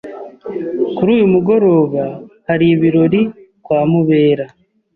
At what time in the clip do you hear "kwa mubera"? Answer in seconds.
3.63-4.45